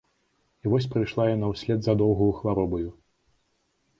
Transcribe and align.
І 0.63 0.71
вось 0.71 0.87
прыйшла 0.93 1.25
яна 1.33 1.51
ўслед 1.51 1.79
за 1.87 1.93
доўгаю 2.01 2.31
хваробаю. 2.39 2.89